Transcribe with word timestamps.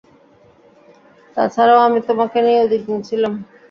তাছাড়াও 1.37 1.79
আমি 1.87 1.99
তোমাকে 2.07 2.37
নিয়ে 2.45 2.61
উদ্বিগ্ন 2.65 2.91
ছিলাম। 3.07 3.33